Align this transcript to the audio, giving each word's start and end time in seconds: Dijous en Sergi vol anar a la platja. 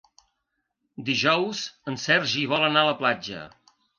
Dijous 1.09 1.61
en 1.91 1.99
Sergi 2.05 2.47
vol 2.57 2.67
anar 2.69 2.83
a 2.87 2.91
la 2.91 2.97
platja. 3.05 3.45